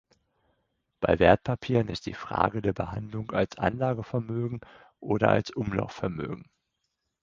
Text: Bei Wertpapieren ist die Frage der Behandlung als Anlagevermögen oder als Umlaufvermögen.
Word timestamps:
Bei 0.99 1.19
Wertpapieren 1.19 1.87
ist 1.87 2.07
die 2.07 2.15
Frage 2.15 2.63
der 2.63 2.73
Behandlung 2.73 3.29
als 3.29 3.59
Anlagevermögen 3.59 4.59
oder 4.99 5.29
als 5.29 5.51
Umlaufvermögen. 5.51 6.49